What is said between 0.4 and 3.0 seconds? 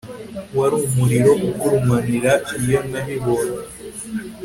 wari umuriro ugurumana iyo